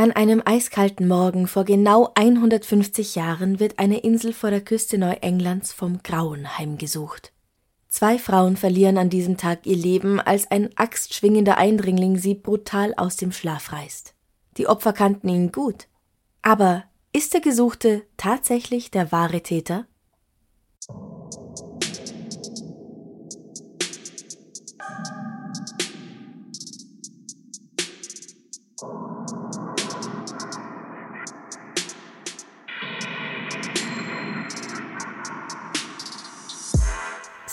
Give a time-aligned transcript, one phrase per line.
[0.00, 5.74] An einem eiskalten Morgen vor genau 150 Jahren wird eine Insel vor der Küste Neuenglands
[5.74, 7.34] vom Grauen heimgesucht.
[7.86, 13.16] Zwei Frauen verlieren an diesem Tag ihr Leben, als ein axtschwingender Eindringling sie brutal aus
[13.16, 14.14] dem Schlaf reißt.
[14.56, 15.86] Die Opfer kannten ihn gut.
[16.40, 19.84] Aber ist der Gesuchte tatsächlich der wahre Täter?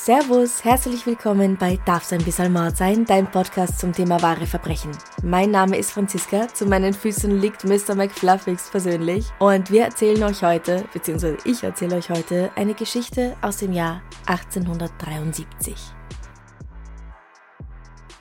[0.07, 4.91] Servus, herzlich willkommen bei Darf's ein bisschen Mord sein, dein Podcast zum Thema wahre Verbrechen.
[5.21, 7.93] Mein Name ist Franziska, zu meinen Füßen liegt Mr.
[7.93, 13.57] McFluffix persönlich und wir erzählen euch heute, beziehungsweise ich erzähle euch heute, eine Geschichte aus
[13.57, 15.75] dem Jahr 1873.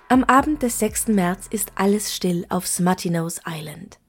[0.08, 1.06] Am Abend des 6.
[1.06, 4.00] März ist alles still auf Smutty Nose Island.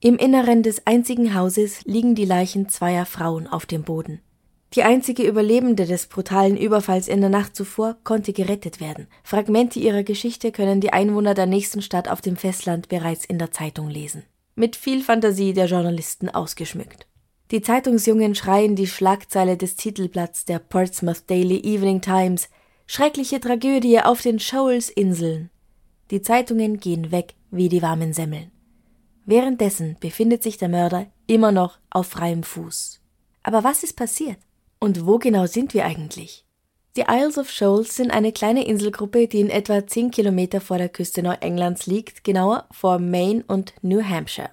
[0.00, 4.22] Im Inneren des einzigen Hauses liegen die Leichen zweier Frauen auf dem Boden.
[4.74, 9.06] Die einzige Überlebende des brutalen Überfalls in der Nacht zuvor konnte gerettet werden.
[9.22, 13.52] Fragmente ihrer Geschichte können die Einwohner der nächsten Stadt auf dem Festland bereits in der
[13.52, 14.24] Zeitung lesen.
[14.54, 17.06] Mit viel Fantasie der Journalisten ausgeschmückt.
[17.52, 22.48] Die Zeitungsjungen schreien die Schlagzeile des Titelblatts der Portsmouth Daily Evening Times
[22.88, 25.50] Schreckliche Tragödie auf den Shoals-Inseln.
[26.12, 28.52] Die Zeitungen gehen weg wie die warmen Semmeln.
[29.24, 33.00] Währenddessen befindet sich der Mörder immer noch auf freiem Fuß.
[33.42, 34.38] Aber was ist passiert?
[34.78, 36.44] Und wo genau sind wir eigentlich?
[36.96, 40.88] Die Isles of Shoals sind eine kleine Inselgruppe, die in etwa 10 Kilometer vor der
[40.88, 44.50] Küste Neuenglands liegt, genauer vor Maine und New Hampshire.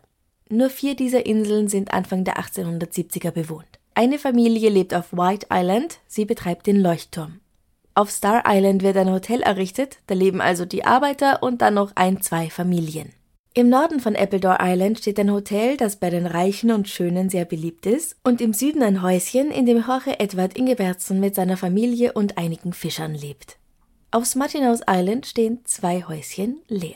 [0.50, 3.80] Nur vier dieser Inseln sind Anfang der 1870er bewohnt.
[3.96, 7.40] Eine Familie lebt auf White Island, sie betreibt den Leuchtturm.
[7.96, 11.92] Auf Star Island wird ein Hotel errichtet, da leben also die Arbeiter und dann noch
[11.96, 13.14] ein, zwei Familien.
[13.56, 17.46] Im Norden von Appledore Island steht ein Hotel, das bei den Reichen und Schönen sehr
[17.46, 22.14] beliebt ist, und im Süden ein Häuschen, in dem Jorge Edward Ingebertsen mit seiner Familie
[22.14, 23.58] und einigen Fischern lebt.
[24.10, 26.96] Auf Smartinhouse Island stehen zwei Häuschen leer.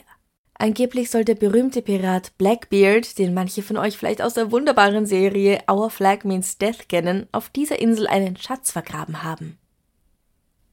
[0.54, 5.60] Angeblich soll der berühmte Pirat Blackbeard, den manche von euch vielleicht aus der wunderbaren Serie
[5.70, 9.58] Our Flag Means Death kennen, auf dieser Insel einen Schatz vergraben haben.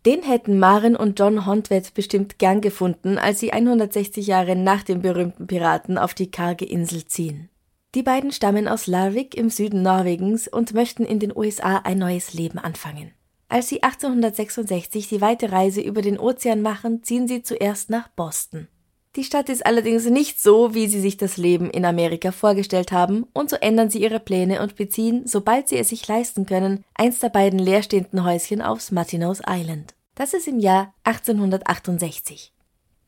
[0.05, 5.01] Den hätten Maren und John Hontwett bestimmt gern gefunden, als sie 160 Jahre nach dem
[5.01, 7.49] berühmten Piraten auf die karge Insel ziehen.
[7.95, 12.33] Die beiden stammen aus Larvik im Süden Norwegens und möchten in den USA ein neues
[12.33, 13.13] Leben anfangen.
[13.49, 18.67] Als sie 1866 die weite Reise über den Ozean machen, ziehen sie zuerst nach Boston.
[19.16, 23.26] Die Stadt ist allerdings nicht so, wie sie sich das Leben in Amerika vorgestellt haben,
[23.34, 27.20] und so ändern sie ihre Pläne und beziehen, sobald sie es sich leisten können, eins
[27.20, 29.96] der beiden leerstehenden Häuschen aufs Martinose Island.
[30.16, 32.52] Das ist im Jahr 1868.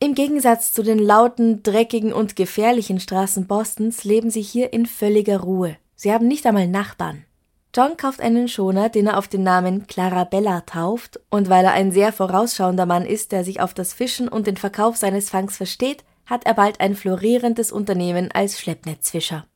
[0.00, 5.40] Im Gegensatz zu den lauten, dreckigen und gefährlichen Straßen Bostons leben sie hier in völliger
[5.40, 5.76] Ruhe.
[5.94, 7.24] Sie haben nicht einmal Nachbarn.
[7.74, 11.92] John kauft einen Schoner, den er auf den Namen Clarabella tauft, und weil er ein
[11.92, 16.04] sehr vorausschauender Mann ist, der sich auf das Fischen und den Verkauf seines Fangs versteht,
[16.26, 19.46] hat er bald ein florierendes Unternehmen als Schleppnetzfischer.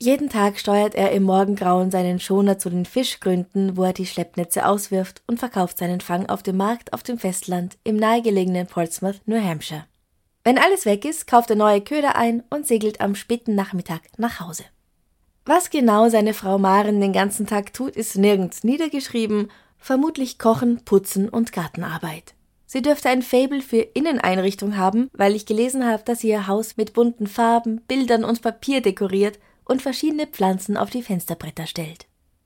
[0.00, 4.64] Jeden Tag steuert er im Morgengrauen seinen Schoner zu den Fischgründen, wo er die Schleppnetze
[4.64, 9.42] auswirft und verkauft seinen Fang auf dem Markt auf dem Festland im nahegelegenen Portsmouth, New
[9.42, 9.86] Hampshire.
[10.44, 14.38] Wenn alles weg ist, kauft er neue Köder ein und segelt am späten Nachmittag nach
[14.38, 14.64] Hause.
[15.48, 21.30] Was genau seine Frau Maren den ganzen Tag tut, ist nirgends niedergeschrieben, vermutlich Kochen, Putzen
[21.30, 22.34] und Gartenarbeit.
[22.66, 26.76] Sie dürfte ein Fable für Inneneinrichtung haben, weil ich gelesen habe, dass sie ihr Haus
[26.76, 32.04] mit bunten Farben, Bildern und Papier dekoriert und verschiedene Pflanzen auf die Fensterbretter stellt.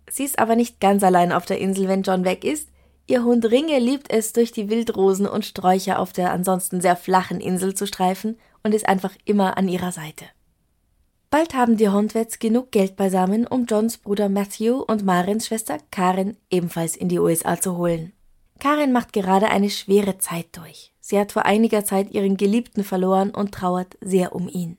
[0.08, 2.68] Sie ist aber nicht ganz allein auf der Insel, wenn John weg ist.
[3.08, 7.40] Ihr Hund Ringe liebt es, durch die Wildrosen und Sträucher auf der ansonsten sehr flachen
[7.40, 10.26] Insel zu streifen und ist einfach immer an ihrer Seite.
[11.32, 16.36] Bald haben die Hondwets genug Geld beisammen, um Johns Bruder Matthew und Marins Schwester Karen
[16.48, 18.12] ebenfalls in die USA zu holen.
[18.60, 20.92] Karen macht gerade eine schwere Zeit durch.
[21.00, 24.78] Sie hat vor einiger Zeit ihren Geliebten verloren und trauert sehr um ihn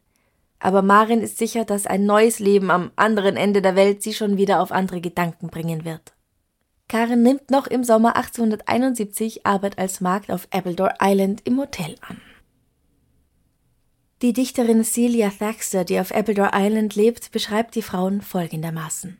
[0.63, 4.37] aber Marin ist sicher, dass ein neues Leben am anderen Ende der Welt sie schon
[4.37, 6.13] wieder auf andere Gedanken bringen wird.
[6.87, 12.21] Karen nimmt noch im Sommer 1871 Arbeit als Magd auf Appledore Island im Hotel an.
[14.23, 19.17] Die Dichterin Celia Thaxter, die auf Appledore Island lebt, beschreibt die Frauen folgendermaßen.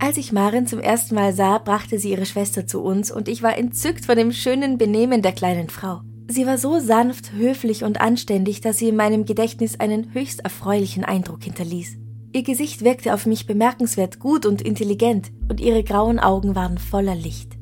[0.00, 3.44] Als ich Marin zum ersten Mal sah, brachte sie ihre Schwester zu uns und ich
[3.44, 6.00] war entzückt von dem schönen Benehmen der kleinen Frau.
[6.26, 11.04] Sie war so sanft, höflich und anständig, dass sie in meinem Gedächtnis einen höchst erfreulichen
[11.04, 11.98] Eindruck hinterließ.
[12.32, 17.14] Ihr Gesicht wirkte auf mich bemerkenswert gut und intelligent und ihre grauen Augen waren voller
[17.14, 17.52] Licht.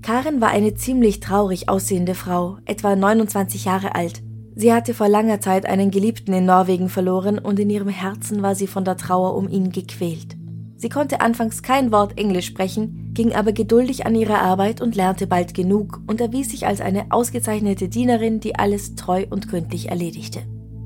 [0.00, 4.22] Karen war eine ziemlich traurig aussehende Frau, etwa 29 Jahre alt.
[4.54, 8.54] Sie hatte vor langer Zeit einen Geliebten in Norwegen verloren und in ihrem Herzen war
[8.54, 10.36] sie von der Trauer um ihn gequält.
[10.76, 15.26] Sie konnte anfangs kein Wort Englisch sprechen, ging aber geduldig an ihre Arbeit und lernte
[15.26, 20.40] bald genug und erwies sich als eine ausgezeichnete Dienerin, die alles treu und gründlich erledigte.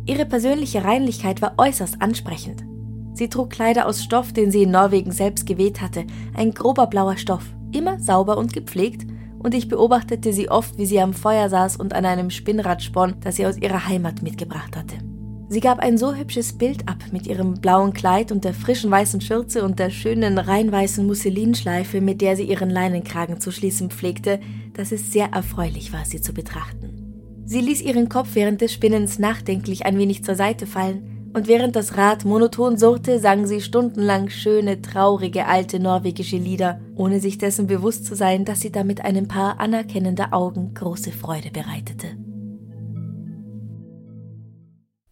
[0.04, 2.62] Ihre persönliche Reinlichkeit war äußerst ansprechend.
[3.14, 6.04] Sie trug Kleider aus Stoff, den sie in Norwegen selbst geweht hatte,
[6.34, 9.06] ein grober blauer Stoff, immer sauber und gepflegt,
[9.38, 13.16] und ich beobachtete sie oft, wie sie am Feuer saß und an einem Spinnrad spann,
[13.20, 14.96] das sie aus ihrer Heimat mitgebracht hatte.
[15.48, 19.20] Sie gab ein so hübsches Bild ab mit ihrem blauen Kleid und der frischen weißen
[19.20, 24.40] Schürze und der schönen reinweißen Musselinschleife, mit der sie ihren Leinenkragen zu schließen pflegte,
[24.74, 27.42] dass es sehr erfreulich war, sie zu betrachten.
[27.44, 31.76] Sie ließ ihren Kopf während des Spinnens nachdenklich ein wenig zur Seite fallen, und während
[31.76, 37.66] das Rad monoton surrte, sang sie stundenlang schöne, traurige, alte norwegische Lieder, ohne sich dessen
[37.66, 42.16] bewusst zu sein, dass sie damit einem Paar anerkennender Augen große Freude bereitete.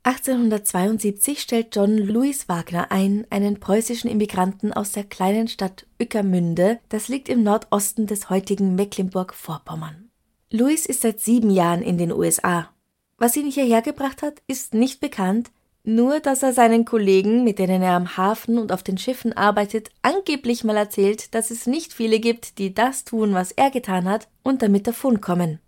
[0.05, 7.09] 1872 stellt John Louis Wagner ein, einen preußischen Immigranten aus der kleinen Stadt Ueckermünde, das
[7.09, 10.09] liegt im Nordosten des heutigen Mecklenburg-Vorpommern.
[10.51, 12.71] Louis ist seit sieben Jahren in den USA.
[13.19, 15.51] Was ihn hierher gebracht hat, ist nicht bekannt,
[15.85, 19.91] nur dass er seinen Kollegen, mit denen er am Hafen und auf den Schiffen arbeitet,
[20.03, 24.29] angeblich mal erzählt, dass es nicht viele gibt, die das tun, was er getan hat
[24.43, 25.61] und damit davonkommen.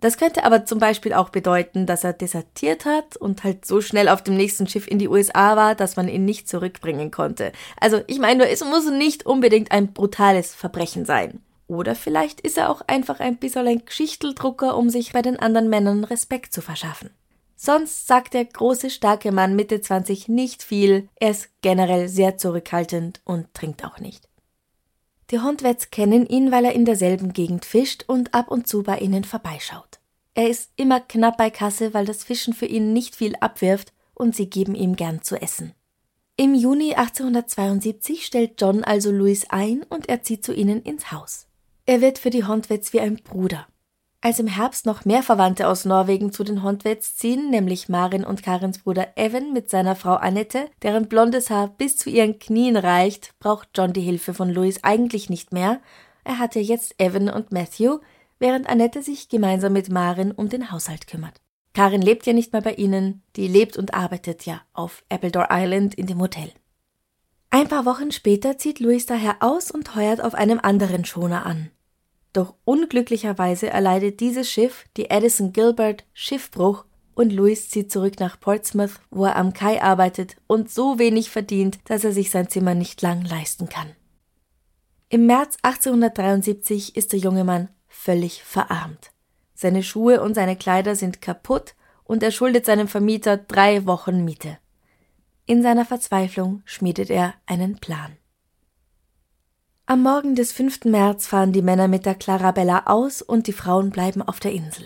[0.00, 4.08] Das könnte aber zum Beispiel auch bedeuten, dass er desertiert hat und halt so schnell
[4.08, 7.52] auf dem nächsten Schiff in die USA war, dass man ihn nicht zurückbringen konnte.
[7.78, 11.42] Also ich meine nur, es muss nicht unbedingt ein brutales Verbrechen sein.
[11.66, 15.68] Oder vielleicht ist er auch einfach ein bisschen ein Geschichteldrucker, um sich bei den anderen
[15.68, 17.10] Männern Respekt zu verschaffen.
[17.62, 23.20] Sonst sagt der große, starke Mann Mitte 20 nicht viel, er ist generell sehr zurückhaltend
[23.26, 24.30] und trinkt auch nicht.
[25.30, 28.96] Die Hondwets kennen ihn, weil er in derselben Gegend fischt und ab und zu bei
[29.00, 30.00] ihnen vorbeischaut.
[30.32, 34.34] Er ist immer knapp bei Kasse, weil das Fischen für ihn nicht viel abwirft und
[34.34, 35.74] sie geben ihm gern zu essen.
[36.38, 41.46] Im Juni 1872 stellt John also Louis ein und er zieht zu ihnen ins Haus.
[41.84, 43.66] Er wird für die Hondwets wie ein Bruder.
[44.22, 48.42] Als im Herbst noch mehr Verwandte aus Norwegen zu den Hondwets ziehen, nämlich Marin und
[48.42, 53.32] Karins Bruder Evan mit seiner Frau Annette, deren blondes Haar bis zu ihren Knien reicht,
[53.38, 55.80] braucht John die Hilfe von Louis eigentlich nicht mehr.
[56.22, 58.00] Er hatte jetzt Evan und Matthew,
[58.38, 61.40] während Annette sich gemeinsam mit Marin um den Haushalt kümmert.
[61.72, 65.94] Karin lebt ja nicht mehr bei ihnen, die lebt und arbeitet ja auf Appledore Island
[65.94, 66.52] in dem Hotel.
[67.48, 71.70] Ein paar Wochen später zieht Louis daher aus und heuert auf einem anderen Schoner an.
[72.32, 76.84] Doch unglücklicherweise erleidet dieses Schiff, die Addison Gilbert, Schiffbruch
[77.14, 81.78] und Louis zieht zurück nach Portsmouth, wo er am Kai arbeitet und so wenig verdient,
[81.84, 83.90] dass er sich sein Zimmer nicht lang leisten kann.
[85.08, 89.10] Im März 1873 ist der junge Mann völlig verarmt.
[89.54, 91.74] Seine Schuhe und seine Kleider sind kaputt
[92.04, 94.58] und er schuldet seinem Vermieter drei Wochen Miete.
[95.46, 98.16] In seiner Verzweiflung schmiedet er einen Plan.
[99.90, 100.84] Am Morgen des 5.
[100.84, 104.84] März fahren die Männer mit der Clarabella aus und die Frauen bleiben auf der Insel.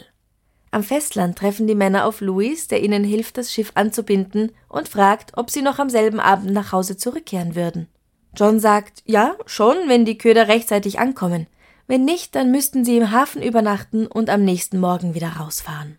[0.70, 5.36] Am Festland treffen die Männer auf Louis, der ihnen hilft, das Schiff anzubinden und fragt,
[5.36, 7.88] ob sie noch am selben Abend nach Hause zurückkehren würden.
[8.34, 11.48] John sagt, ja, schon, wenn die Köder rechtzeitig ankommen.
[11.86, 15.98] Wenn nicht, dann müssten sie im Hafen übernachten und am nächsten Morgen wieder rausfahren.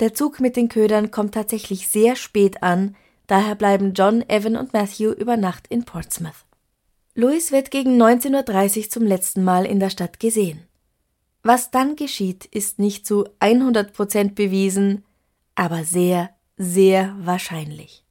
[0.00, 2.96] Der Zug mit den Ködern kommt tatsächlich sehr spät an,
[3.26, 6.46] daher bleiben John, Evan und Matthew über Nacht in Portsmouth.
[7.14, 10.66] Louis wird gegen 19.30 Uhr zum letzten Mal in der Stadt gesehen.
[11.42, 15.04] Was dann geschieht, ist nicht zu 100 Prozent bewiesen,
[15.54, 18.04] aber sehr, sehr wahrscheinlich.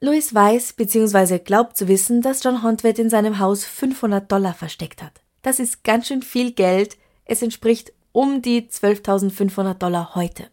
[0.00, 1.38] Louis weiß bzw.
[1.38, 5.22] glaubt zu wissen, dass John Hontwett in seinem Haus 500 Dollar versteckt hat.
[5.40, 6.98] Das ist ganz schön viel Geld.
[7.24, 10.48] Es entspricht um die 12.500 Dollar heute.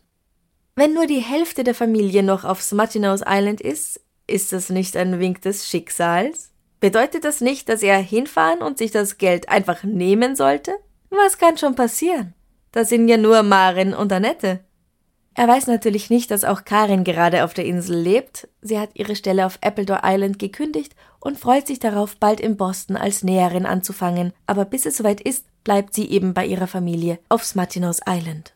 [0.76, 5.20] Wenn nur die Hälfte der Familie noch auf Smutty-Nose Island ist, ist das nicht ein
[5.20, 6.51] Wink des Schicksals?
[6.82, 10.74] Bedeutet das nicht, dass er hinfahren und sich das Geld einfach nehmen sollte?
[11.12, 12.34] Was kann schon passieren?
[12.72, 14.62] Das sind ja nur Marin und Annette.
[15.36, 18.50] Er weiß natürlich nicht, dass auch Karin gerade auf der Insel lebt.
[18.62, 22.98] Sie hat ihre Stelle auf Appledore Island gekündigt und freut sich darauf, bald in Boston
[22.98, 24.34] als Näherin anzufangen.
[24.48, 28.56] Aber bis es soweit ist, bleibt sie eben bei ihrer Familie auf Smatinos Island.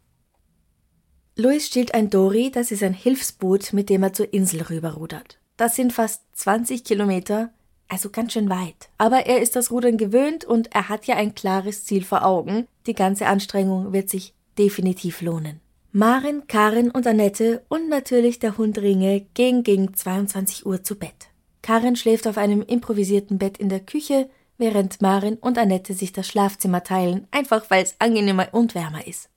[1.37, 5.37] Louis stiehlt ein Dory, das ist ein Hilfsboot, mit dem er zur Insel rüberrudert.
[5.57, 7.51] Das sind fast 20 Kilometer,
[7.87, 8.89] also ganz schön weit.
[8.97, 12.67] Aber er ist das Rudern gewöhnt und er hat ja ein klares Ziel vor Augen.
[12.87, 15.59] Die ganze Anstrengung wird sich definitiv lohnen.
[15.91, 21.29] Maren, Karin und Annette und natürlich der Hund Ringe gehen gegen 22 Uhr zu Bett.
[21.61, 26.27] Karin schläft auf einem improvisierten Bett in der Küche, während Maren und Annette sich das
[26.27, 29.29] Schlafzimmer teilen, einfach weil es angenehmer und wärmer ist.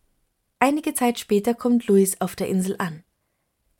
[0.58, 3.04] Einige Zeit später kommt Luis auf der Insel an.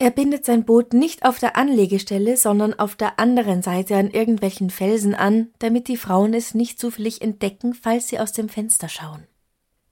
[0.01, 4.69] Er bindet sein Boot nicht auf der Anlegestelle, sondern auf der anderen Seite an irgendwelchen
[4.69, 9.27] Felsen an, damit die Frauen es nicht zufällig entdecken, falls sie aus dem Fenster schauen.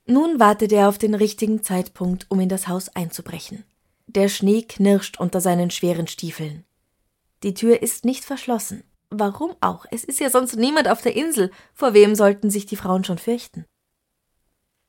[0.06, 3.66] Nun wartet er auf den richtigen Zeitpunkt, um in das Haus einzubrechen.
[4.08, 6.64] Der Schnee knirscht unter seinen schweren Stiefeln.
[7.44, 8.84] Die Tür ist nicht verschlossen.
[9.10, 9.86] Warum auch?
[9.92, 11.52] Es ist ja sonst niemand auf der Insel.
[11.74, 13.66] Vor wem sollten sich die Frauen schon fürchten?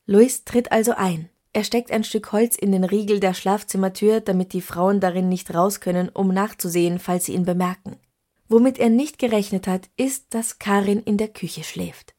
[0.05, 1.29] Luis tritt also ein.
[1.51, 5.53] Er steckt ein Stück Holz in den Riegel der Schlafzimmertür, damit die Frauen darin nicht
[5.53, 7.97] raus können, um nachzusehen, falls sie ihn bemerken.
[8.47, 12.13] Womit er nicht gerechnet hat, ist, dass Karin in der Küche schläft.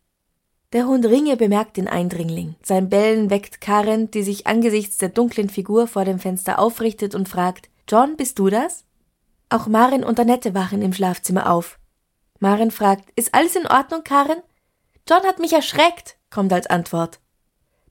[0.72, 2.54] Der Hund Ringe bemerkt den Eindringling.
[2.62, 7.28] Sein Bellen weckt Karin, die sich angesichts der dunklen Figur vor dem Fenster aufrichtet und
[7.28, 8.84] fragt, John, bist du das?
[9.48, 11.80] Auch Marin und Annette wachen im Schlafzimmer auf.
[12.38, 14.38] Marin fragt, ist alles in Ordnung, Karin?
[15.08, 17.19] John hat mich erschreckt, kommt als Antwort.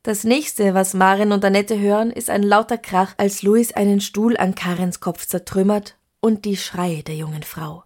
[0.09, 4.37] Das nächste, was Marin und Annette hören, ist ein lauter Krach, als Louis einen Stuhl
[4.37, 7.83] an Karens Kopf zertrümmert und die Schreie der jungen Frau.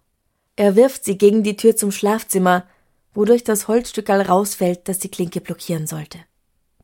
[0.56, 2.64] Er wirft sie gegen die Tür zum Schlafzimmer,
[3.12, 6.18] wodurch das Holzstückal rausfällt, das die Klinke blockieren sollte.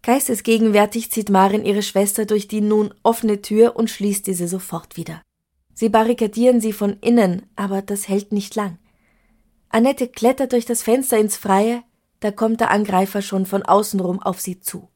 [0.03, 5.23] Geistesgegenwärtig zieht Marin ihre Schwester durch die nun offene Tür und schließt diese sofort wieder.
[5.73, 8.77] Sie barrikadieren sie von innen, aber das hält nicht lang.
[9.71, 11.83] Annette klettert durch das Fenster ins Freie,
[12.21, 14.91] da kommt der Angreifer schon von außenrum auf sie zu.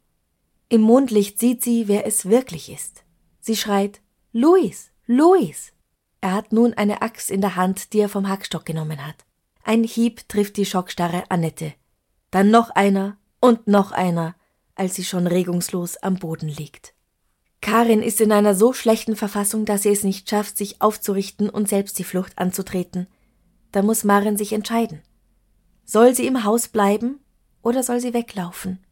[0.74, 3.04] Im Mondlicht sieht sie, wer es wirklich ist.
[3.38, 4.00] Sie schreit
[4.32, 5.72] Luis, Luis.
[6.20, 9.14] Er hat nun eine Axt in der Hand, die er vom Hackstock genommen hat.
[9.62, 11.74] Ein Hieb trifft die schockstarre Annette.
[12.32, 14.34] Dann noch einer und noch einer,
[14.74, 16.92] als sie schon regungslos am Boden liegt.
[17.60, 21.68] Karin ist in einer so schlechten Verfassung, dass sie es nicht schafft, sich aufzurichten und
[21.68, 23.06] selbst die Flucht anzutreten.
[23.70, 25.02] Da muss Marin sich entscheiden.
[25.84, 27.20] Soll sie im Haus bleiben
[27.62, 28.83] oder soll sie weglaufen?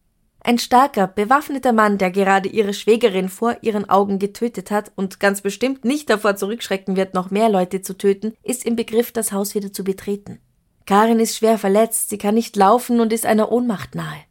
[0.45, 5.41] Ein starker, bewaffneter Mann, der gerade ihre Schwägerin vor ihren Augen getötet hat und ganz
[5.41, 9.55] bestimmt nicht davor zurückschrecken wird, noch mehr Leute zu töten, ist im Begriff, das Haus
[9.55, 10.41] wieder zu betreten.
[10.85, 14.25] Karin ist schwer verletzt, sie kann nicht laufen und ist einer Ohnmacht nahe.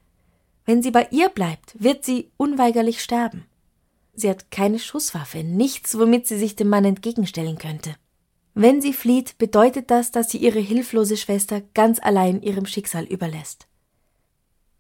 [0.66, 3.46] Wenn sie bei ihr bleibt, wird sie unweigerlich sterben.
[4.14, 7.96] Sie hat keine Schusswaffe, nichts, womit sie sich dem Mann entgegenstellen könnte.
[8.54, 13.68] Wenn sie flieht, bedeutet das, dass sie ihre hilflose Schwester ganz allein ihrem Schicksal überlässt.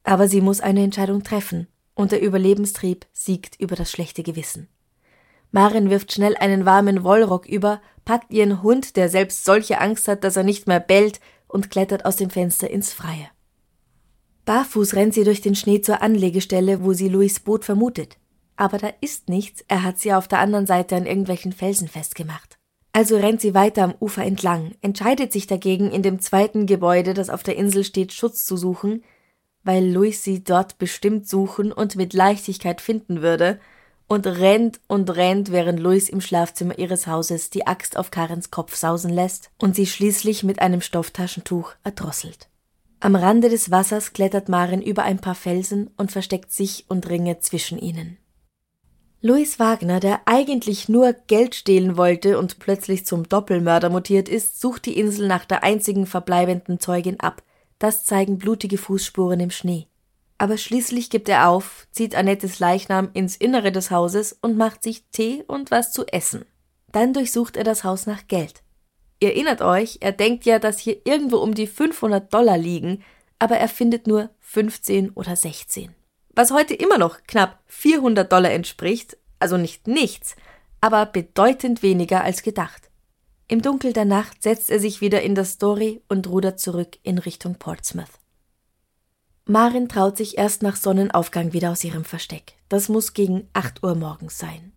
[0.03, 4.67] Aber sie muss eine Entscheidung treffen, und der Überlebenstrieb siegt über das schlechte Gewissen.
[5.51, 10.24] Marin wirft schnell einen warmen Wollrock über, packt ihren Hund, der selbst solche Angst hat,
[10.24, 13.27] dass er nicht mehr bellt, und klettert aus dem Fenster ins Freie.
[14.46, 18.17] Barfuß rennt sie durch den Schnee zur Anlegestelle, wo sie Louis Boot vermutet.
[18.55, 22.58] Aber da ist nichts, er hat sie auf der anderen Seite an irgendwelchen Felsen festgemacht.
[22.93, 27.29] Also rennt sie weiter am Ufer entlang, entscheidet sich dagegen, in dem zweiten Gebäude, das
[27.29, 29.03] auf der Insel steht, Schutz zu suchen,
[29.63, 33.60] weil Louis sie dort bestimmt suchen und mit Leichtigkeit finden würde,
[34.12, 38.75] und rennt und rennt, während Louis im Schlafzimmer ihres Hauses die Axt auf Karens Kopf
[38.75, 42.50] sausen lässt und sie schließlich mit einem Stofftaschentuch erdrosselt.
[43.00, 47.39] Am Rande des Wassers klettert Maren über ein paar Felsen und versteckt sich und Ringe
[47.39, 48.18] zwischen ihnen.
[49.22, 54.86] Louis Wagner, der eigentlich nur Geld stehlen wollte und plötzlich zum Doppelmörder mutiert ist, sucht
[54.86, 57.44] die Insel nach der einzigen verbleibenden Zeugin ab,
[57.82, 59.88] das zeigen blutige Fußspuren im Schnee.
[60.38, 65.04] Aber schließlich gibt er auf, zieht Annettes Leichnam ins Innere des Hauses und macht sich
[65.12, 66.46] Tee und was zu essen.
[66.92, 68.62] Dann durchsucht er das Haus nach Geld.
[69.20, 73.04] Ihr erinnert euch, er denkt ja, dass hier irgendwo um die 500 Dollar liegen,
[73.40, 75.94] aber er findet nur 15 oder 16.
[76.36, 80.36] Was heute immer noch knapp 400 Dollar entspricht, also nicht nichts,
[80.82, 82.90] aber bedeutend weniger als gedacht.
[83.51, 87.17] Im Dunkel der Nacht setzt er sich wieder in das Story und rudert zurück in
[87.17, 88.08] Richtung Portsmouth.
[89.46, 92.53] Marin traut sich erst nach Sonnenaufgang wieder aus ihrem Versteck.
[92.70, 94.72] Das muss gegen acht Uhr morgens sein.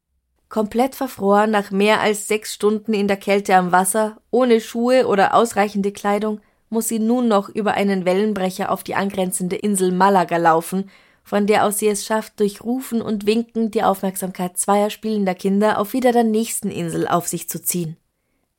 [0.49, 5.35] Komplett verfroren, nach mehr als sechs Stunden in der Kälte am Wasser, ohne Schuhe oder
[5.35, 10.91] ausreichende Kleidung, muss sie nun noch über einen Wellenbrecher auf die angrenzende Insel Malaga laufen,
[11.23, 15.79] von der aus sie es schafft, durch Rufen und Winken die Aufmerksamkeit zweier spielender Kinder
[15.79, 17.97] auf wieder der nächsten Insel auf sich zu ziehen.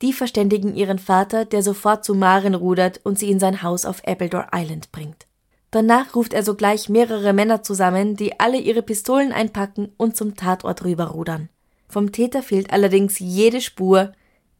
[0.02, 4.06] Die verständigen ihren Vater, der sofort zu Maren rudert und sie in sein Haus auf
[4.06, 5.25] Appledore Island bringt.
[5.72, 10.84] Danach ruft er sogleich mehrere Männer zusammen, die alle ihre Pistolen einpacken und zum Tatort
[10.84, 11.50] rüberrudern.
[11.88, 14.12] Vom Täter fehlt allerdings jede Spur,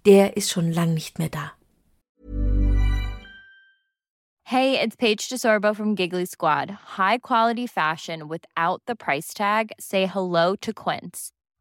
[0.06, 1.52] der ist schon lang nicht mehr da.
[4.48, 6.70] Hey, it's Paige DeSorbo from Giggly Squad.
[6.98, 9.72] High quality fashion without the price tag.
[9.80, 11.32] Say hello to Quince.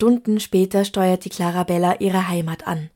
[0.00, 2.88] Stunden später steuert die Clarabella ihre Heimat an.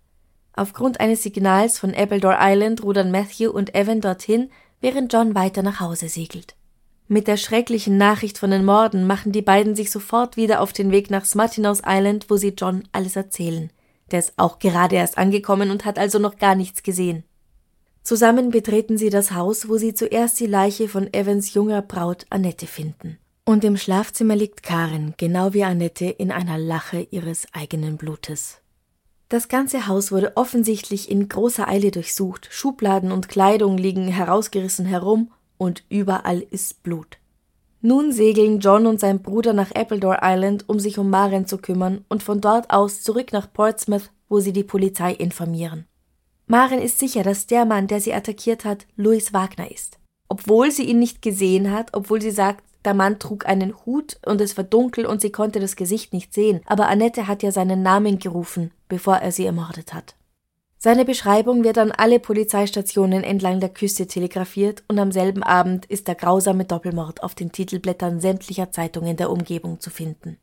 [0.54, 4.48] Aufgrund eines Signals von Appledore Island rudern Matthew und Evan dorthin,
[4.80, 6.54] während John weiter nach Hause segelt.
[7.06, 10.92] Mit der schrecklichen Nachricht von den Morden machen die beiden sich sofort wieder auf den
[10.92, 13.70] Weg nach Smartinouse Island, wo sie John alles erzählen.
[14.10, 17.22] Der ist auch gerade erst angekommen und hat also noch gar nichts gesehen.
[18.02, 22.66] Zusammen betreten sie das Haus, wo sie zuerst die Leiche von Evans junger Braut Annette
[22.66, 23.18] finden.
[23.46, 28.62] Und im Schlafzimmer liegt Karen, genau wie Annette, in einer Lache ihres eigenen Blutes.
[29.28, 35.30] Das ganze Haus wurde offensichtlich in großer Eile durchsucht, Schubladen und Kleidung liegen herausgerissen herum
[35.58, 37.18] und überall ist Blut.
[37.82, 42.02] Nun segeln John und sein Bruder nach Appledore Island, um sich um Maren zu kümmern
[42.08, 45.84] und von dort aus zurück nach Portsmouth, wo sie die Polizei informieren.
[46.46, 49.98] Maren ist sicher, dass der Mann, der sie attackiert hat, Louis Wagner ist.
[50.28, 54.40] Obwohl sie ihn nicht gesehen hat, obwohl sie sagt, der Mann trug einen Hut und
[54.40, 57.82] es war dunkel und sie konnte das Gesicht nicht sehen, aber Annette hat ja seinen
[57.82, 60.14] Namen gerufen, bevor er sie ermordet hat.
[60.84, 66.08] Seine Beschreibung wird an alle Polizeistationen entlang der Küste telegrafiert und am selben Abend ist
[66.08, 70.36] der grausame Doppelmord auf den Titelblättern sämtlicher Zeitungen der Umgebung zu finden.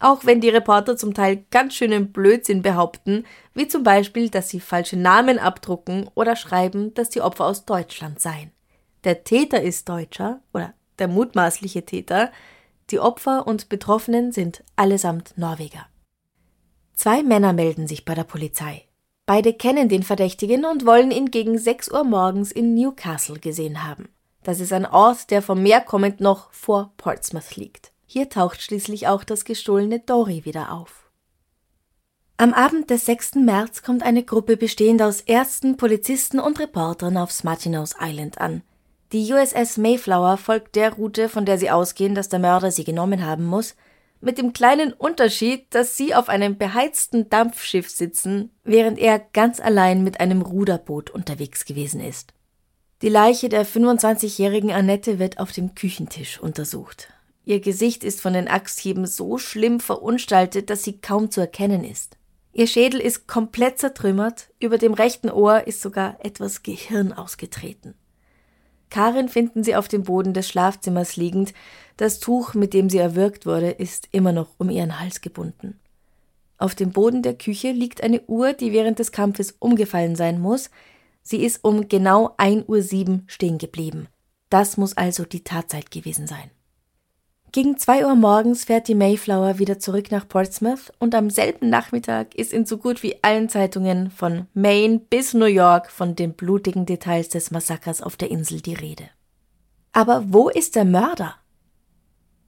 [0.00, 4.58] Auch wenn die Reporter zum Teil ganz schönen Blödsinn behaupten, wie zum Beispiel, dass sie
[4.58, 8.50] falsche Namen abdrucken oder schreiben, dass die Opfer aus Deutschland seien.
[9.04, 12.30] Der Täter ist Deutscher oder der mutmaßliche Täter,
[12.90, 15.86] die Opfer und Betroffenen sind allesamt Norweger.
[16.94, 18.84] Zwei Männer melden sich bei der Polizei.
[19.26, 24.08] Beide kennen den Verdächtigen und wollen ihn gegen 6 Uhr morgens in Newcastle gesehen haben.
[24.42, 27.92] Das ist ein Ort, der vom Meer kommend noch vor Portsmouth liegt.
[28.06, 31.10] Hier taucht schließlich auch das gestohlene Dory wieder auf.
[32.36, 33.36] Am Abend des 6.
[33.36, 38.62] März kommt eine Gruppe bestehend aus Ärzten, Polizisten und Reportern auf Smartinose Island an–
[39.14, 43.24] die USS Mayflower folgt der Route, von der sie ausgehen, dass der Mörder sie genommen
[43.24, 43.76] haben muss,
[44.20, 50.02] mit dem kleinen Unterschied, dass sie auf einem beheizten Dampfschiff sitzen, während er ganz allein
[50.02, 52.34] mit einem Ruderboot unterwegs gewesen ist.
[53.02, 57.08] Die Leiche der 25-jährigen Annette wird auf dem Küchentisch untersucht.
[57.44, 62.16] Ihr Gesicht ist von den Axthieben so schlimm verunstaltet, dass sie kaum zu erkennen ist.
[62.52, 67.94] Ihr Schädel ist komplett zertrümmert, über dem rechten Ohr ist sogar etwas Gehirn ausgetreten.
[68.94, 71.52] Karin finden sie auf dem Boden des Schlafzimmers liegend.
[71.96, 75.80] Das Tuch, mit dem sie erwürgt wurde, ist immer noch um ihren Hals gebunden.
[76.58, 80.70] Auf dem Boden der Küche liegt eine Uhr, die während des Kampfes umgefallen sein muss.
[81.24, 84.06] Sie ist um genau 1.07 Uhr stehen geblieben.
[84.48, 86.52] Das muss also die Tatzeit gewesen sein.
[87.54, 92.34] Gegen zwei Uhr morgens fährt die Mayflower wieder zurück nach Portsmouth und am selben Nachmittag
[92.34, 96.84] ist in so gut wie allen Zeitungen von Maine bis New York von den blutigen
[96.84, 99.04] Details des Massakers auf der Insel die Rede.
[99.92, 101.36] Aber wo ist der Mörder?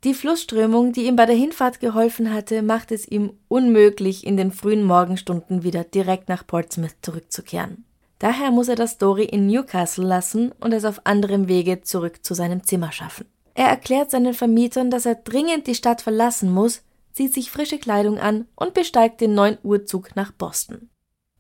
[0.03, 4.51] Die Flussströmung, die ihm bei der Hinfahrt geholfen hatte, macht es ihm unmöglich, in den
[4.51, 7.85] frühen Morgenstunden wieder direkt nach Portsmouth zurückzukehren.
[8.19, 12.35] Daher muss er das Dory in Newcastle lassen und es auf anderem Wege zurück zu
[12.35, 13.27] seinem Zimmer schaffen.
[13.57, 18.19] Er erklärt seinen Vermietern, dass er dringend die Stadt verlassen muss, zieht sich frische Kleidung
[18.19, 20.91] an und besteigt den 9 Uhr Zug nach Boston.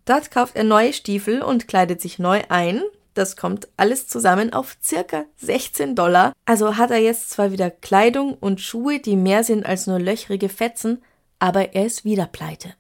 [0.06, 2.80] Dort kauft er neue Stiefel und kleidet sich neu ein.
[3.12, 6.32] Das kommt alles zusammen auf circa 16 Dollar.
[6.46, 10.48] Also hat er jetzt zwar wieder Kleidung und Schuhe, die mehr sind als nur löchrige
[10.48, 11.02] Fetzen,
[11.38, 12.72] aber er ist wieder pleite.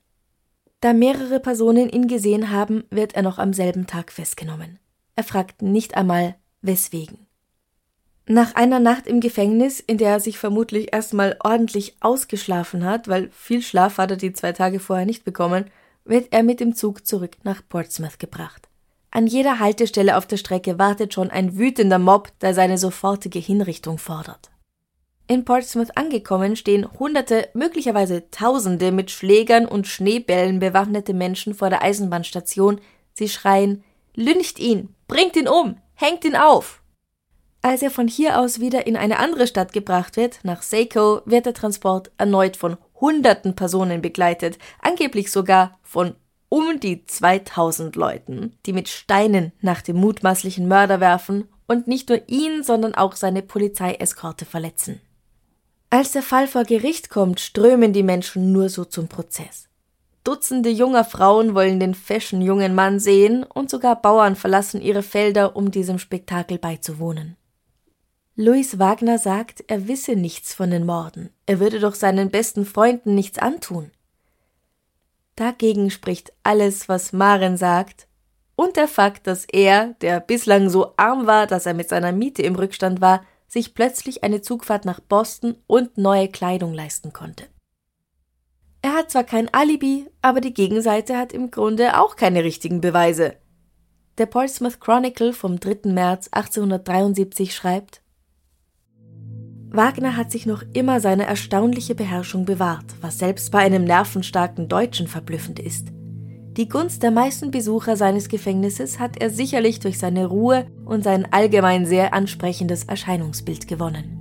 [0.80, 4.78] Da mehrere Personen ihn gesehen haben, wird er noch am selben Tag festgenommen.
[5.14, 7.25] Er fragt nicht einmal, weswegen.
[8.28, 13.30] Nach einer Nacht im Gefängnis, in der er sich vermutlich erstmal ordentlich ausgeschlafen hat, weil
[13.30, 15.66] viel Schlaf hat er die zwei Tage vorher nicht bekommen,
[16.04, 18.68] wird er mit dem Zug zurück nach Portsmouth gebracht.
[19.12, 23.96] An jeder Haltestelle auf der Strecke wartet schon ein wütender Mob, der seine sofortige Hinrichtung
[23.96, 24.50] fordert.
[25.28, 31.82] In Portsmouth angekommen stehen hunderte, möglicherweise tausende mit Schlägern und Schneebällen bewaffnete Menschen vor der
[31.82, 32.80] Eisenbahnstation.
[33.14, 33.84] Sie schreien,
[34.14, 36.82] lyncht ihn, bringt ihn um, hängt ihn auf.
[37.66, 41.46] Als er von hier aus wieder in eine andere Stadt gebracht wird, nach Seiko, wird
[41.46, 46.14] der Transport erneut von hunderten Personen begleitet, angeblich sogar von
[46.48, 52.20] um die 2000 Leuten, die mit Steinen nach dem mutmaßlichen Mörder werfen und nicht nur
[52.28, 55.00] ihn, sondern auch seine Polizeieskorte verletzen.
[55.90, 59.66] Als der Fall vor Gericht kommt, strömen die Menschen nur so zum Prozess.
[60.22, 65.56] Dutzende junger Frauen wollen den fashion jungen Mann sehen und sogar Bauern verlassen ihre Felder,
[65.56, 67.36] um diesem Spektakel beizuwohnen.
[68.38, 73.14] Louis Wagner sagt, er wisse nichts von den Morden, er würde doch seinen besten Freunden
[73.14, 73.90] nichts antun.
[75.36, 78.06] Dagegen spricht alles, was Maren sagt,
[78.54, 82.42] und der Fakt, dass er, der bislang so arm war, dass er mit seiner Miete
[82.42, 87.44] im Rückstand war, sich plötzlich eine Zugfahrt nach Boston und neue Kleidung leisten konnte.
[88.82, 93.36] Er hat zwar kein Alibi, aber die Gegenseite hat im Grunde auch keine richtigen Beweise.
[94.18, 95.90] Der Portsmouth Chronicle vom 3.
[95.90, 98.02] März 1873 schreibt
[99.76, 105.08] Wagner hat sich noch immer seine erstaunliche Beherrschung bewahrt, was selbst bei einem nervenstarken Deutschen
[105.08, 105.88] verblüffend ist.
[106.56, 111.30] Die Gunst der meisten Besucher seines Gefängnisses hat er sicherlich durch seine Ruhe und sein
[111.30, 114.16] allgemein sehr ansprechendes Erscheinungsbild gewonnen.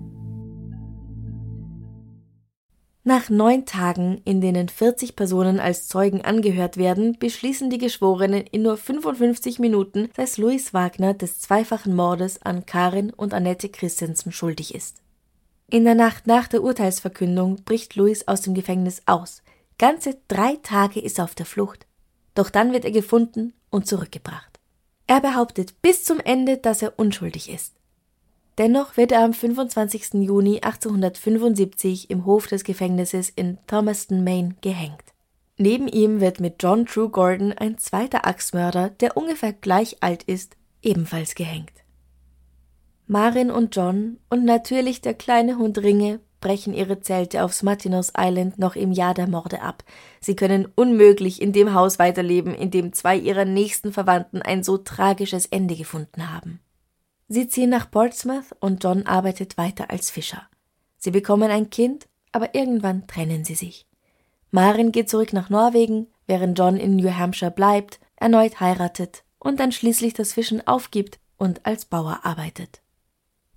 [3.08, 8.64] Nach neun Tagen, in denen 40 Personen als Zeugen angehört werden, beschließen die Geschworenen in
[8.64, 14.74] nur 55 Minuten, dass Louis Wagner des zweifachen Mordes an Karin und Annette Christensen schuldig
[14.74, 15.05] ist.
[15.68, 19.42] In der Nacht nach der Urteilsverkündung bricht Louis aus dem Gefängnis aus.
[19.80, 21.88] Ganze drei Tage ist er auf der Flucht.
[22.36, 24.60] Doch dann wird er gefunden und zurückgebracht.
[25.08, 27.74] Er behauptet bis zum Ende, dass er unschuldig ist.
[28.58, 30.14] Dennoch wird er am 25.
[30.14, 35.04] Juni 1875 im Hof des Gefängnisses in Thomaston, Maine, gehängt.
[35.58, 40.56] Neben ihm wird mit John True Gordon ein zweiter Axtmörder, der ungefähr gleich alt ist,
[40.82, 41.85] ebenfalls gehängt.
[43.08, 48.58] Marin und John und natürlich der kleine Hund Ringe brechen ihre Zelte auf Smatinos Island
[48.58, 49.84] noch im Jahr der Morde ab.
[50.22, 54.78] Sie können unmöglich in dem Haus weiterleben, in dem zwei ihrer nächsten Verwandten ein so
[54.78, 56.60] tragisches Ende gefunden haben.
[57.28, 60.44] Sie ziehen nach Portsmouth und John arbeitet weiter als Fischer.
[60.98, 63.88] Sie bekommen ein Kind, aber irgendwann trennen sie sich.
[64.50, 69.72] Marin geht zurück nach Norwegen, während John in New Hampshire bleibt, erneut heiratet und dann
[69.72, 72.82] schließlich das Fischen aufgibt und als Bauer arbeitet.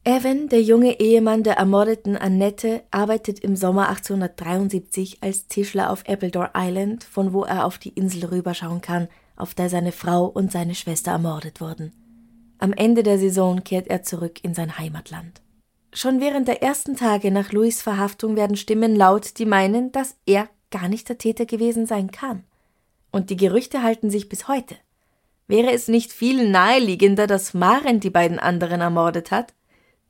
[0.04, 6.50] Evan, der junge Ehemann der ermordeten Annette, arbeitet im Sommer 1873 als Tischler auf Appledore
[6.56, 10.74] Island, von wo er auf die Insel rüberschauen kann, auf der seine Frau und seine
[10.74, 11.92] Schwester ermordet wurden.
[12.58, 15.40] Am Ende der Saison kehrt er zurück in sein Heimatland.
[15.92, 20.48] Schon während der ersten Tage nach Louis Verhaftung werden Stimmen laut, die meinen, dass er
[20.70, 22.44] gar nicht der Täter gewesen sein kann.
[23.10, 24.76] Und die Gerüchte halten sich bis heute.
[25.46, 29.54] Wäre es nicht viel naheliegender, dass Maren die beiden anderen ermordet hat?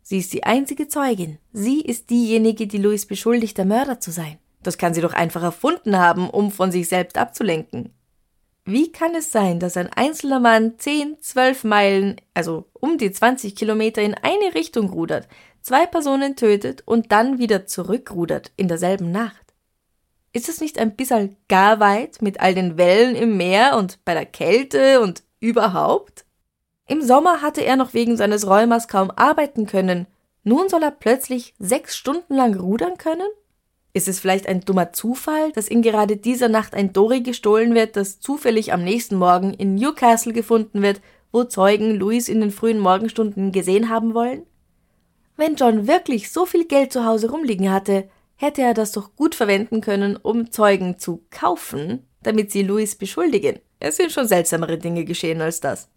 [0.09, 1.37] Sie ist die einzige Zeugin.
[1.53, 4.39] Sie ist diejenige, die Louis beschuldigt, der Mörder zu sein.
[4.63, 7.93] Das kann sie doch einfach erfunden haben, um von sich selbst abzulenken.
[8.65, 13.55] Wie kann es sein, dass ein einzelner Mann 10, 12 Meilen, also um die 20
[13.55, 15.29] Kilometer in eine Richtung rudert,
[15.61, 19.53] zwei Personen tötet und dann wieder zurückrudert in derselben Nacht?
[20.33, 24.15] Ist es nicht ein bisschen gar weit mit all den Wellen im Meer und bei
[24.15, 26.25] der Kälte und überhaupt?
[26.91, 30.07] Im Sommer hatte er noch wegen seines Rheumas kaum arbeiten können.
[30.43, 33.29] Nun soll er plötzlich sechs Stunden lang rudern können?
[33.93, 37.97] Ist es vielleicht ein dummer Zufall, dass in gerade dieser Nacht ein Dory gestohlen wird,
[37.97, 42.79] das zufällig am nächsten Morgen in Newcastle gefunden wird, wo Zeugen Louis in den frühen
[42.79, 44.45] Morgenstunden gesehen haben wollen?
[45.37, 49.35] Wenn John wirklich so viel Geld zu Hause rumliegen hatte, hätte er das doch gut
[49.35, 53.59] verwenden können, um Zeugen zu kaufen, damit sie Louis beschuldigen.
[53.79, 55.91] Es sind schon seltsamere Dinge geschehen als das.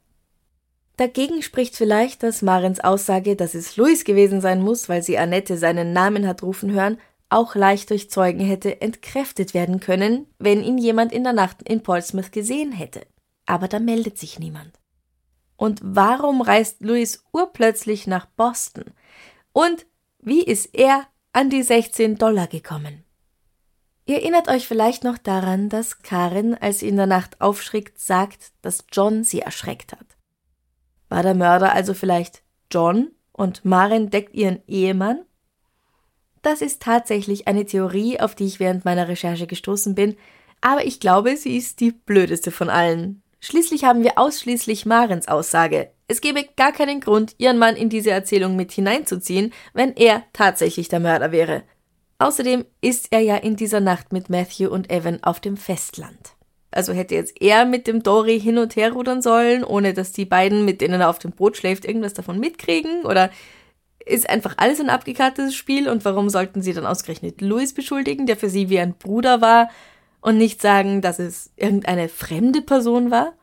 [1.02, 5.58] Dagegen spricht vielleicht, dass Marens Aussage, dass es Louis gewesen sein muss, weil sie Annette
[5.58, 10.78] seinen Namen hat rufen hören, auch leicht durch Zeugen hätte entkräftet werden können, wenn ihn
[10.78, 13.02] jemand in der Nacht in Portsmouth gesehen hätte.
[13.48, 14.74] Aber da meldet sich niemand.
[15.56, 18.86] Und warum reist Louis urplötzlich nach Boston?
[19.54, 19.88] Und
[20.20, 23.04] wie ist er an die 16 Dollar gekommen?
[24.06, 28.52] Ihr erinnert euch vielleicht noch daran, dass Karin, als sie in der Nacht aufschrickt, sagt,
[28.62, 30.11] dass John sie erschreckt hat.
[31.12, 35.20] War der Mörder also vielleicht John und Maren deckt ihren Ehemann?
[36.42, 40.16] Das ist tatsächlich eine Theorie, auf die ich während meiner Recherche gestoßen bin,
[40.62, 43.24] aber ich glaube, sie ist die blödeste von allen.
[43.42, 45.92] Schließlich haben wir ausschließlich Marens Aussage.
[46.08, 50.88] Es gäbe gar keinen Grund, ihren Mann in diese Erzählung mit hineinzuziehen, wenn er tatsächlich
[50.88, 51.64] der Mörder wäre.
[52.20, 56.38] Außerdem ist er ja in dieser Nacht mit Matthew und Evan auf dem Festland.
[56.72, 60.26] Also hätte jetzt er mit dem Dory hin und her rudern sollen, ohne dass die
[60.26, 63.06] beiden, mit denen er auf dem Boot schläft, irgendwas davon mitkriegen?
[63.06, 63.30] Oder
[64.06, 68.38] ist einfach alles ein abgekartetes Spiel und warum sollten sie dann ausgerechnet Louis beschuldigen, der
[68.38, 69.70] für sie wie ein Bruder war?
[70.22, 73.34] und nicht sagen, dass es irgendeine fremde Person war?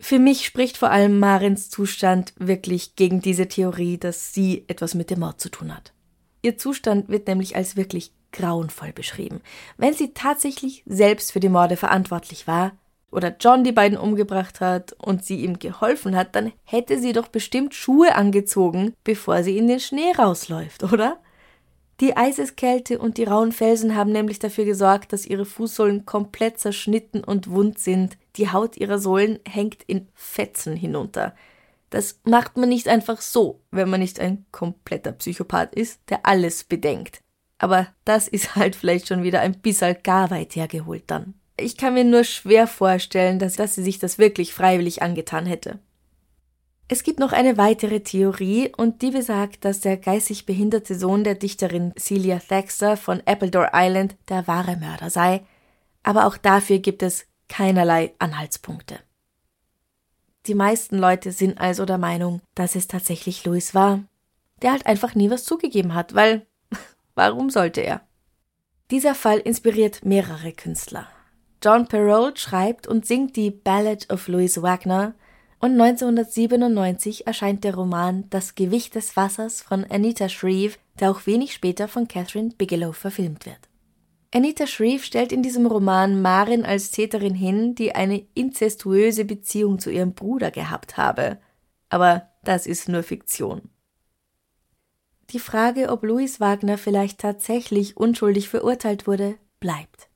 [0.00, 5.10] Für mich spricht vor allem Marins Zustand wirklich gegen diese Theorie, dass sie etwas mit
[5.10, 5.92] dem Mord zu tun hat.
[6.42, 9.40] Ihr Zustand wird nämlich als wirklich grauenvoll beschrieben.
[9.76, 12.72] Wenn sie tatsächlich selbst für die Morde verantwortlich war
[13.10, 17.28] oder John die beiden umgebracht hat und sie ihm geholfen hat, dann hätte sie doch
[17.28, 21.18] bestimmt Schuhe angezogen, bevor sie in den Schnee rausläuft, oder?
[22.00, 27.24] Die Eiseskälte und die rauen Felsen haben nämlich dafür gesorgt, dass ihre Fußsohlen komplett zerschnitten
[27.24, 28.18] und wund sind.
[28.36, 31.34] Die Haut ihrer Sohlen hängt in Fetzen hinunter.
[31.88, 36.64] Das macht man nicht einfach so, wenn man nicht ein kompletter Psychopath ist, der alles
[36.64, 37.20] bedenkt.
[37.58, 41.34] Aber das ist halt vielleicht schon wieder ein bisschen gar weit hergeholt dann.
[41.58, 45.78] Ich kann mir nur schwer vorstellen, dass, dass sie sich das wirklich freiwillig angetan hätte.
[46.88, 51.34] Es gibt noch eine weitere Theorie und die besagt, dass der geistig behinderte Sohn der
[51.34, 55.44] Dichterin Celia Thaxter von Appledore Island der wahre Mörder sei,
[56.04, 59.00] aber auch dafür gibt es keinerlei Anhaltspunkte.
[60.46, 64.04] Die meisten Leute sind also der Meinung, dass es tatsächlich Louis war,
[64.62, 66.46] der halt einfach nie was zugegeben hat, weil
[67.16, 68.02] warum sollte er?
[68.92, 71.08] Dieser Fall inspiriert mehrere Künstler.
[71.60, 75.14] John Perrault schreibt und singt die Ballad of Louis Wagner,
[75.58, 81.54] und 1997 erscheint der Roman Das Gewicht des Wassers von Anita Shreve, der auch wenig
[81.54, 83.58] später von Catherine Bigelow verfilmt wird.
[84.34, 89.90] Anita Shreve stellt in diesem Roman Marin als Täterin hin, die eine inzestuöse Beziehung zu
[89.90, 91.38] ihrem Bruder gehabt habe.
[91.88, 93.62] Aber das ist nur Fiktion.
[95.30, 100.08] Die Frage, ob Louis Wagner vielleicht tatsächlich unschuldig verurteilt wurde, bleibt.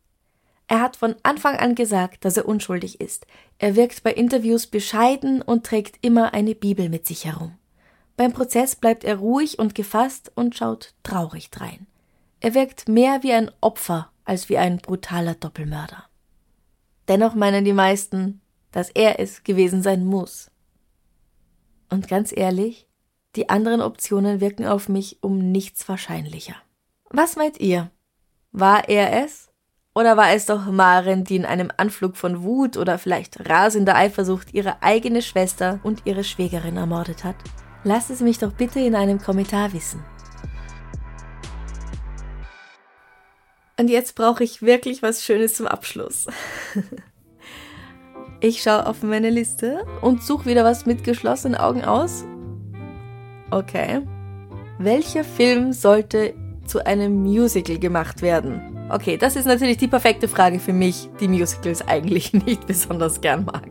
[0.68, 3.26] Er hat von Anfang an gesagt, dass er unschuldig ist.
[3.58, 7.58] Er wirkt bei Interviews bescheiden und trägt immer eine Bibel mit sich herum.
[8.16, 11.88] Beim Prozess bleibt er ruhig und gefasst und schaut traurig drein.
[12.38, 16.04] Er wirkt mehr wie ein Opfer als wie ein brutaler Doppelmörder.
[17.08, 20.52] Dennoch meinen die meisten, dass er es gewesen sein muss.
[21.88, 22.86] Und ganz ehrlich,
[23.36, 26.56] die anderen Optionen wirken auf mich um nichts wahrscheinlicher.
[27.10, 27.90] Was meint ihr?
[28.52, 29.48] War er es?
[29.94, 34.54] Oder war es doch Maren, die in einem Anflug von Wut oder vielleicht rasender Eifersucht
[34.54, 37.36] ihre eigene Schwester und ihre Schwägerin ermordet hat?
[37.84, 40.04] Lasst es mich doch bitte in einem Kommentar wissen.
[43.78, 46.26] Und jetzt brauche ich wirklich was Schönes zum Abschluss.
[48.42, 52.24] Ich schaue auf meine Liste und suche wieder was mit geschlossenen Augen aus.
[53.50, 54.02] Okay.
[54.78, 56.34] Welcher Film sollte
[56.66, 58.88] zu einem Musical gemacht werden?
[58.90, 63.44] Okay, das ist natürlich die perfekte Frage für mich, die Musicals eigentlich nicht besonders gern
[63.44, 63.68] mag.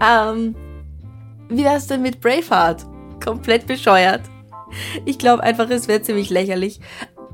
[0.06, 0.54] ähm,
[1.48, 2.86] wie wär's denn mit Braveheart?
[3.24, 4.22] Komplett bescheuert.
[5.06, 6.80] Ich glaube einfach, es wäre ziemlich lächerlich.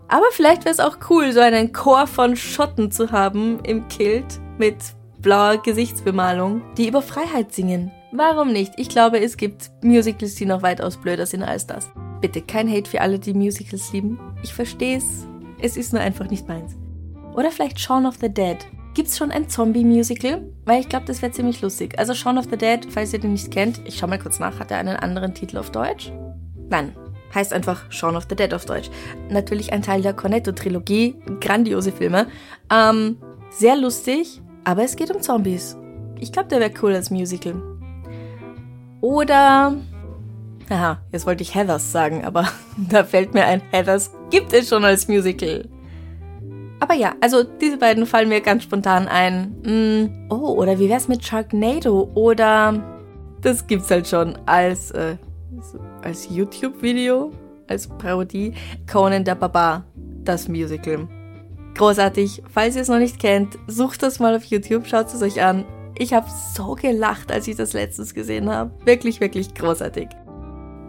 [0.09, 4.41] Aber vielleicht wäre es auch cool, so einen Chor von Schotten zu haben im Kilt
[4.59, 4.77] mit
[5.19, 7.91] blauer Gesichtsbemalung, die über Freiheit singen.
[8.17, 8.75] Warum nicht?
[8.77, 11.91] Ich glaube, es gibt Musicals, die noch weitaus blöder sind als das.
[12.21, 14.21] Bitte kein Hate für alle, die Musicals lieben.
[14.45, 15.27] Ich verstehe es.
[15.61, 16.77] Es ist nur einfach nicht meins.
[17.35, 18.59] Oder vielleicht Shaun of the Dead.
[18.95, 20.49] Gibt's schon ein Zombie-Musical?
[20.65, 21.99] Weil ich glaube, das wäre ziemlich lustig.
[21.99, 24.61] Also Shaun of the Dead, falls ihr den nicht kennt, ich schau mal kurz nach,
[24.61, 26.13] hat er einen anderen Titel auf Deutsch?
[26.71, 26.95] Nein,
[27.35, 28.91] heißt einfach Shaun of the Dead auf Deutsch.
[29.29, 32.29] Natürlich ein Teil der Cornetto-Trilogie, grandiose Filme.
[32.73, 33.17] Ähm,
[33.51, 35.77] sehr lustig, aber es geht um Zombies.
[36.21, 37.74] Ich glaube, der wäre cool als Musical.
[39.05, 39.77] Oder
[40.71, 42.49] Aha, jetzt wollte ich Heathers sagen, aber
[42.89, 45.69] da fällt mir ein, Heathers gibt es schon als Musical.
[46.81, 49.57] Aber ja, also diese beiden fallen mir ganz spontan ein.
[49.63, 52.11] Mm, oh, oder wie wär's mit Sharknado?
[52.15, 52.83] Oder
[53.43, 55.17] das gibt's halt schon als, äh,
[56.03, 57.31] als YouTube-Video,
[57.69, 58.55] als Parodie.
[58.91, 59.85] Conan der Barbar,
[60.25, 61.07] das Musical.
[61.75, 62.43] Großartig.
[62.51, 65.67] Falls ihr es noch nicht kennt, sucht das mal auf YouTube, schaut es euch an.
[65.97, 68.73] Ich habe so gelacht, als ich das letztens gesehen habe.
[68.85, 70.09] Wirklich, wirklich großartig.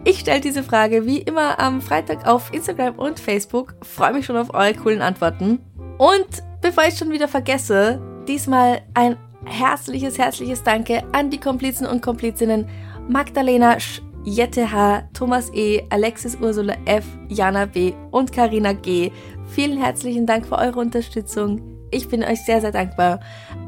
[0.04, 3.74] Ich stelle diese Frage wie immer am Freitag auf Instagram und Facebook.
[3.82, 5.58] Freue mich schon auf eure coolen Antworten.
[5.98, 6.26] Und
[6.60, 12.68] bevor ich schon wieder vergesse, diesmal ein herzliches, herzliches Danke an die Komplizen und Komplizinnen
[13.08, 19.12] Magdalena Sch, Jette H, Thomas E, Alexis Ursula F, Jana B und Karina G.
[19.46, 21.60] Vielen herzlichen Dank für eure Unterstützung.
[21.92, 23.20] Ich bin euch sehr, sehr dankbar.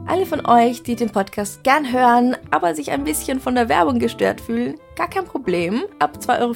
[0.09, 3.99] Alle von euch, die den Podcast gern hören, aber sich ein bisschen von der Werbung
[3.99, 5.85] gestört fühlen, gar kein Problem.
[5.99, 6.55] Ab 2,50 Euro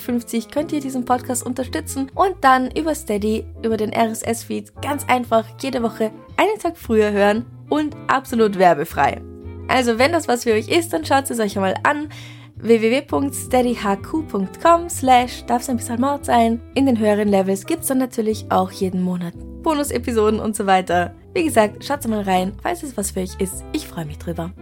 [0.50, 5.82] könnt ihr diesen Podcast unterstützen und dann über Steady, über den RSS-Feed ganz einfach jede
[5.82, 9.20] Woche einen Tag früher hören und absolut werbefrei.
[9.68, 12.08] Also wenn das was für euch ist, dann schaut es euch einmal an
[12.56, 16.62] www.steadyhq.com slash darf es ein bisschen Mord sein.
[16.74, 21.14] In den höheren Levels gibt es dann natürlich auch jeden Monat Bonus-Episoden und so weiter.
[21.34, 23.64] Wie gesagt, schaut mal rein, falls es was für euch ist.
[23.72, 24.52] Ich freue mich drüber.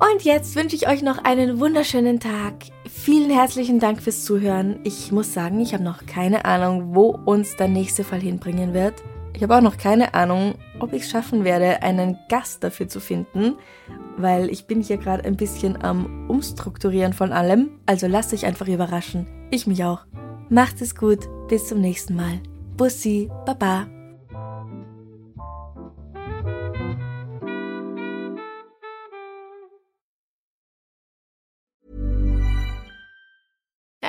[0.00, 2.54] Und jetzt wünsche ich euch noch einen wunderschönen Tag.
[2.90, 4.80] Vielen herzlichen Dank fürs Zuhören.
[4.82, 8.94] Ich muss sagen, ich habe noch keine Ahnung, wo uns der nächste Fall hinbringen wird.
[9.32, 12.98] Ich habe auch noch keine Ahnung, ob ich es schaffen werde, einen Gast dafür zu
[12.98, 13.54] finden,
[14.16, 17.70] weil ich bin hier gerade ein bisschen am Umstrukturieren von allem.
[17.86, 19.28] Also lasst euch einfach überraschen.
[19.52, 20.00] Ich mich auch.
[20.48, 21.28] Macht es gut.
[21.48, 22.40] Bis zum nächsten Mal.
[22.76, 23.30] Bussi.
[23.46, 23.86] Baba.